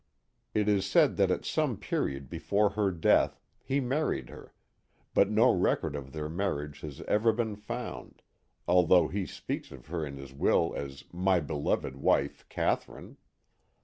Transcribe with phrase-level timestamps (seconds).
[0.55, 4.51] It is said that at some period before her death he married her,
[5.13, 8.23] but no record of their marriage has ever been found,
[8.67, 13.17] although he speaks of her in his will as my beloved wife Catherine.